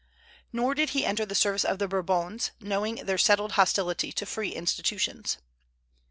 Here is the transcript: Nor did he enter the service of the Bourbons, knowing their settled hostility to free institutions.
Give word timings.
Nor 0.51 0.73
did 0.73 0.89
he 0.89 1.05
enter 1.05 1.27
the 1.27 1.35
service 1.35 1.63
of 1.63 1.77
the 1.77 1.87
Bourbons, 1.87 2.49
knowing 2.59 2.95
their 3.05 3.19
settled 3.19 3.51
hostility 3.51 4.11
to 4.11 4.25
free 4.25 4.49
institutions. 4.49 5.37